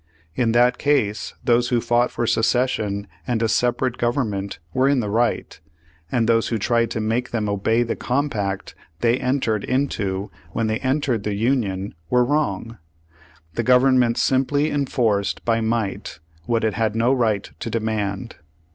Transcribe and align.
In 0.33 0.51
that 0.53 0.79
case, 0.79 1.35
those 1.43 1.69
who 1.69 1.79
fought 1.79 2.09
for 2.09 2.25
secession 2.25 3.05
and 3.27 3.43
a 3.43 3.47
separate 3.47 3.99
government 3.99 4.57
were 4.73 4.89
in 4.89 4.99
the 4.99 5.11
right, 5.11 5.59
and 6.11 6.27
those 6.27 6.47
who 6.47 6.57
tried 6.57 6.89
to 6.89 6.99
make 6.99 7.29
them 7.29 7.47
obey 7.47 7.83
the 7.83 7.95
compact 7.95 8.73
they 9.01 9.19
entered 9.19 9.63
into 9.63 10.31
when 10.53 10.65
they 10.65 10.79
entered 10.79 11.21
the 11.21 11.35
Union 11.35 11.93
were 12.09 12.25
wrong. 12.25 12.79
The 13.53 13.61
Government 13.61 14.17
simply 14.17 14.71
enforced 14.71 15.45
by 15.45 15.61
might 15.61 16.17
what 16.47 16.63
it 16.63 16.73
had 16.73 16.95
no 16.95 17.13
right 17.13 17.47
to 17.59 17.69
demand. 17.69 18.37